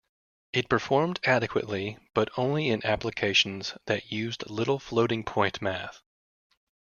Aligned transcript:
It 0.51 0.67
performed 0.67 1.19
adequately, 1.25 1.99
but 2.15 2.29
only 2.35 2.69
in 2.69 2.83
applications 2.83 3.77
that 3.85 4.11
used 4.11 4.49
little 4.49 4.79
floating 4.79 5.23
point 5.23 5.61
math. 5.61 6.01